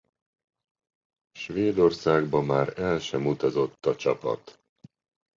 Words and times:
Svédországba 1.31 2.41
már 2.41 2.79
el 2.79 2.99
sem 2.99 3.27
utazott 3.27 3.85
a 3.85 3.95
csapat. 3.95 4.59